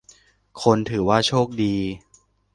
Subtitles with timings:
[0.61, 1.75] คนถือว่าโชคดี